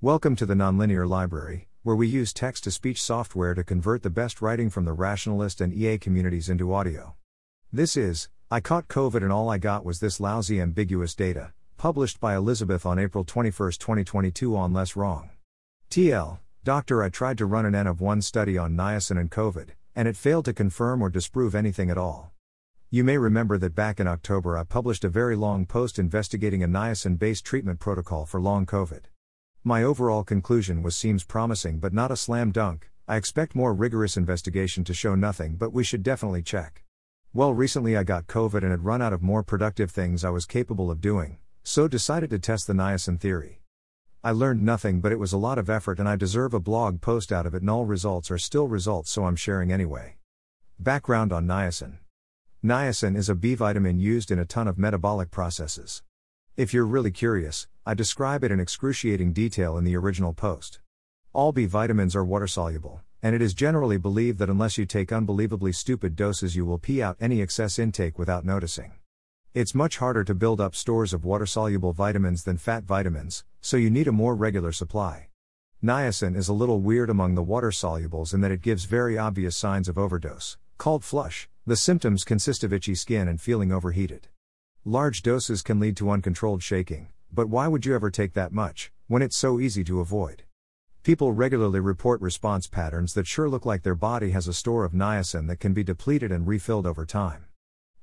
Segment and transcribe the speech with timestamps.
[0.00, 4.10] Welcome to the Nonlinear Library, where we use text to speech software to convert the
[4.10, 7.16] best writing from the rationalist and EA communities into audio.
[7.72, 12.20] This is, I caught COVID and all I got was this lousy ambiguous data, published
[12.20, 15.30] by Elizabeth on April 21, 2022 on LessWrong.
[15.90, 19.70] TL, Doctor, I tried to run an N of 1 study on niacin and COVID,
[19.96, 22.30] and it failed to confirm or disprove anything at all.
[22.88, 26.68] You may remember that back in October I published a very long post investigating a
[26.68, 29.00] niacin based treatment protocol for long COVID.
[29.68, 32.88] My overall conclusion was seems promising but not a slam dunk.
[33.06, 36.86] I expect more rigorous investigation to show nothing, but we should definitely check.
[37.34, 40.46] Well, recently I got COVID and had run out of more productive things I was
[40.46, 43.60] capable of doing, so decided to test the niacin theory.
[44.24, 47.02] I learned nothing, but it was a lot of effort and I deserve a blog
[47.02, 47.62] post out of it.
[47.62, 50.16] Null results are still results, so I'm sharing anyway.
[50.78, 51.98] Background on niacin
[52.64, 56.02] Niacin is a B vitamin used in a ton of metabolic processes.
[56.58, 60.80] If you're really curious, I describe it in excruciating detail in the original post.
[61.32, 65.12] All B vitamins are water soluble, and it is generally believed that unless you take
[65.12, 68.90] unbelievably stupid doses, you will pee out any excess intake without noticing.
[69.54, 73.76] It's much harder to build up stores of water soluble vitamins than fat vitamins, so
[73.76, 75.28] you need a more regular supply.
[75.80, 79.56] Niacin is a little weird among the water solubles in that it gives very obvious
[79.56, 81.48] signs of overdose, called flush.
[81.68, 84.26] The symptoms consist of itchy skin and feeling overheated.
[84.90, 88.90] Large doses can lead to uncontrolled shaking, but why would you ever take that much,
[89.06, 90.44] when it's so easy to avoid?
[91.02, 94.94] People regularly report response patterns that sure look like their body has a store of
[94.94, 97.44] niacin that can be depleted and refilled over time.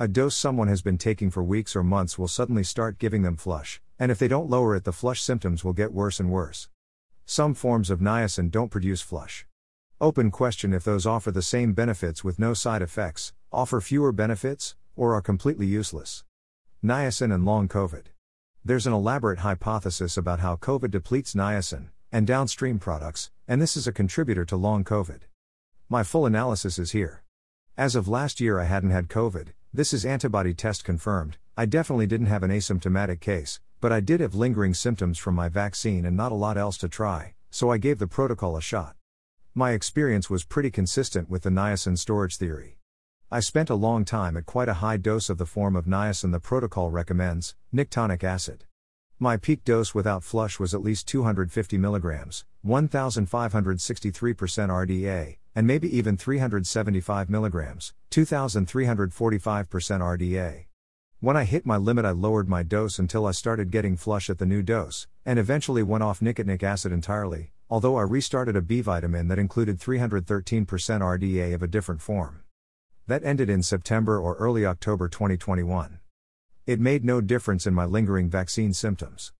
[0.00, 3.36] A dose someone has been taking for weeks or months will suddenly start giving them
[3.36, 6.68] flush, and if they don't lower it, the flush symptoms will get worse and worse.
[7.24, 9.46] Some forms of niacin don't produce flush.
[10.00, 14.74] Open question if those offer the same benefits with no side effects, offer fewer benefits,
[14.96, 16.24] or are completely useless.
[16.84, 18.06] Niacin and long COVID.
[18.64, 23.86] There's an elaborate hypothesis about how COVID depletes niacin and downstream products, and this is
[23.86, 25.20] a contributor to long COVID.
[25.88, 27.22] My full analysis is here.
[27.76, 31.36] As of last year, I hadn't had COVID, this is antibody test confirmed.
[31.56, 35.48] I definitely didn't have an asymptomatic case, but I did have lingering symptoms from my
[35.48, 38.96] vaccine and not a lot else to try, so I gave the protocol a shot.
[39.54, 42.78] My experience was pretty consistent with the niacin storage theory.
[43.34, 46.32] I spent a long time at quite a high dose of the form of niacin
[46.32, 48.66] the protocol recommends, nicotinic acid.
[49.18, 56.18] My peak dose without flush was at least 250 mg, 1563% RDA, and maybe even
[56.18, 60.66] 375 mg, 2345% RDA.
[61.20, 64.36] When I hit my limit, I lowered my dose until I started getting flush at
[64.36, 68.82] the new dose, and eventually went off nicotinic acid entirely, although I restarted a B
[68.82, 72.42] vitamin that included 313% RDA of a different form.
[73.08, 75.98] That ended in September or early October 2021.
[76.66, 79.32] It made no difference in my lingering vaccine symptoms.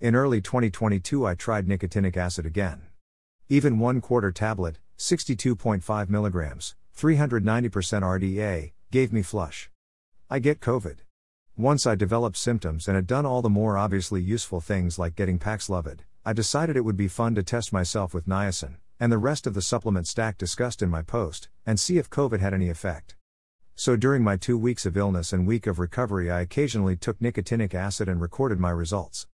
[0.00, 2.82] In early 2022, I tried nicotinic acid again.
[3.48, 9.70] Even one quarter tablet, 62.5 mg, 390% RDA, gave me flush.
[10.30, 10.98] I get COVID.
[11.56, 15.40] Once I developed symptoms and had done all the more obviously useful things like getting
[15.40, 19.46] Paxlovid, I decided it would be fun to test myself with niacin, and the rest
[19.46, 23.16] of the supplement stack discussed in my post, and see if COVID had any effect.
[23.74, 27.74] So during my two weeks of illness and week of recovery, I occasionally took nicotinic
[27.74, 29.26] acid and recorded my results.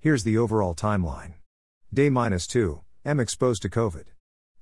[0.00, 1.34] Here's the overall timeline.
[1.92, 4.06] Day minus 2, am exposed to COVID.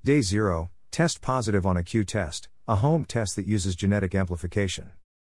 [0.04, 4.91] Day 0, test positive on a Cue test, a home test that uses genetic amplification.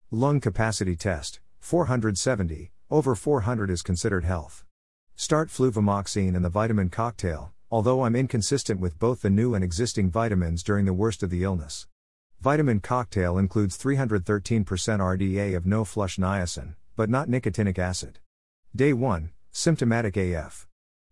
[0.09, 4.65] Lung capacity test, 470, over 400 is considered health.
[5.15, 10.11] Start fluvoxamine and the vitamin cocktail, although I'm inconsistent with both the new and existing
[10.11, 11.87] vitamins during the worst of the illness.
[12.39, 18.19] Vitamin cocktail includes 313% RDA of no flush niacin, but not nicotinic acid.
[18.75, 20.67] Day 1, symptomatic AF.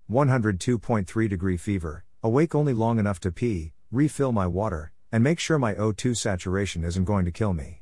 [0.08, 5.58] 102.3 degree fever, awake only long enough to pee, refill my water, and make sure
[5.58, 7.82] my O2 saturation isn't going to kill me.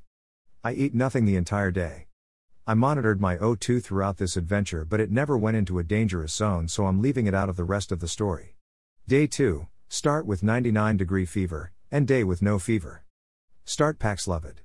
[0.64, 2.08] I eat nothing the entire day.
[2.66, 6.70] I monitored my O2 throughout this adventure, but it never went into a dangerous zone,
[6.70, 8.56] so I'm leaving it out of the rest of the story.
[9.10, 13.06] Day 2 Start with 99 degree fever, and day with no fever.
[13.66, 14.58] Start Paxlovid.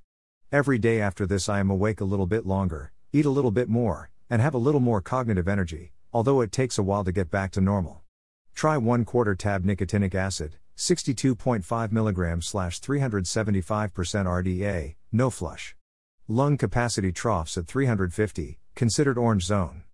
[0.52, 3.70] Every day after this, I am awake a little bit longer, eat a little bit
[3.70, 7.30] more, and have a little more cognitive energy, although it takes a while to get
[7.30, 8.02] back to normal.
[8.54, 15.74] Try 1 quarter tab nicotinic acid, 62.5 mg slash 375% RDA, no flush.
[16.28, 19.84] Lung capacity troughs at 350, considered orange zone.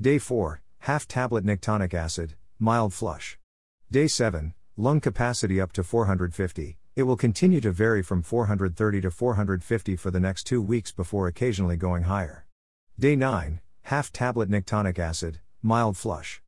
[0.00, 3.38] Day 4, half tablet nicotinic acid, mild flush.
[3.92, 6.78] Day 7, lung capacity up to 450.
[6.96, 11.28] It will continue to vary from 430 to 450 for the next two weeks before
[11.28, 12.46] occasionally going higher.
[12.98, 16.40] Day 9, half tablet nicotinic acid, mild flush.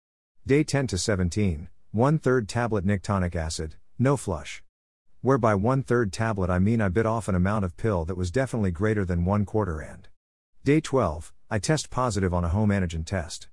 [0.47, 4.63] Day 10 to 17, 1 third tablet nicotinic acid, no flush.
[5.21, 8.31] Whereby one third tablet I mean I bit off an amount of pill that was
[8.31, 10.09] definitely greater than one quarter and.
[10.65, 13.49] Day 12, I test positive on a home antigen test.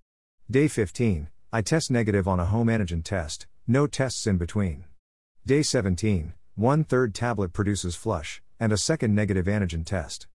[0.49, 4.85] Day 15, I test negative on a home antigen test, no tests in between.
[5.45, 10.27] Day 17, one third tablet produces flush, and a second negative antigen test.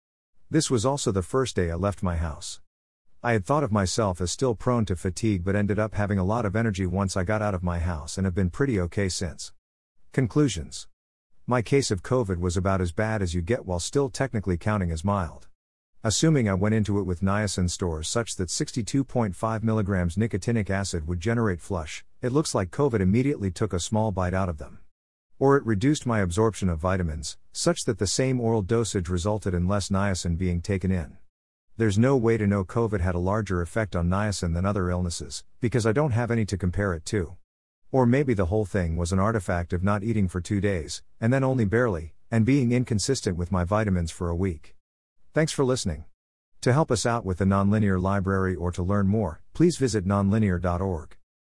[0.50, 2.60] This was also the first day I left my house.
[3.22, 6.24] I had thought of myself as still prone to fatigue but ended up having a
[6.24, 9.08] lot of energy once I got out of my house and have been pretty okay
[9.08, 9.52] since.
[10.12, 10.86] Conclusions
[11.46, 14.90] My case of COVID was about as bad as you get while still technically counting
[14.90, 15.48] as mild.
[16.02, 21.18] Assuming I went into it with niacin stores such that 62.5 mg nicotinic acid would
[21.18, 24.78] generate flush, it looks like COVID immediately took a small bite out of them.
[25.38, 29.68] Or it reduced my absorption of vitamins, such that the same oral dosage resulted in
[29.68, 31.18] less niacin being taken in.
[31.76, 35.44] There's no way to know COVID had a larger effect on niacin than other illnesses,
[35.60, 37.36] because I don't have any to compare it to.
[37.92, 41.30] Or maybe the whole thing was an artifact of not eating for two days, and
[41.30, 44.74] then only barely, and being inconsistent with my vitamins for a week.
[45.34, 46.06] Thanks for listening.
[46.62, 51.18] To help us out with the Nonlinear Library or to learn more, please visit nonlinear.org.